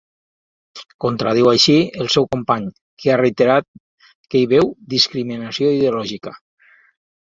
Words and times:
Contradiu 1.03 1.49
així 1.51 1.75
el 2.05 2.09
seu 2.15 2.25
company, 2.35 2.65
que 3.03 3.11
ha 3.15 3.19
reiterat 3.21 3.69
que 4.33 4.41
hi 4.41 4.49
veu 4.55 4.73
discriminació 4.95 5.75
ideològica. 5.79 6.35